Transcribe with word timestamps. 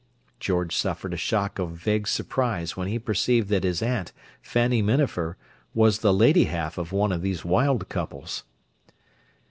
George 0.39 0.75
suffered 0.75 1.13
a 1.13 1.15
shock 1.15 1.59
of 1.59 1.73
vague 1.77 2.07
surprise 2.07 2.75
when 2.75 2.87
he 2.87 2.97
perceived 2.97 3.49
that 3.49 3.63
his 3.63 3.83
aunt, 3.83 4.13
Fanny 4.41 4.81
Minafer, 4.81 5.37
was 5.75 5.99
the 5.99 6.11
lady 6.11 6.45
half 6.45 6.79
of 6.79 6.91
one 6.91 7.11
of 7.11 7.21
these 7.21 7.45
wild 7.45 7.87
couples. 7.87 8.43